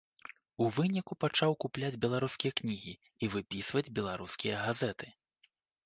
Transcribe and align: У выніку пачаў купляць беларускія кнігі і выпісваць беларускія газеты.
У 0.63 0.69
выніку 0.77 1.17
пачаў 1.25 1.51
купляць 1.67 2.01
беларускія 2.07 2.57
кнігі 2.63 2.93
і 2.99 3.25
выпісваць 3.37 3.87
беларускія 4.01 4.55
газеты. 4.67 5.07